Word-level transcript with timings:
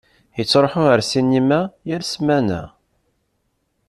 Yettṛuḥu 0.37 0.83
ar 0.93 0.99
ssinima 1.03 1.59
yal 1.87 2.03
ssmana. 2.05 2.61